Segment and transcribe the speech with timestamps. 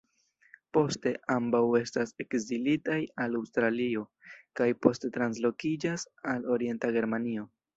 [0.75, 4.07] Poste, ambaŭ estas ekzilitaj al Aŭstralio,
[4.61, 7.47] kaj poste translokiĝas al Orienta Germanio.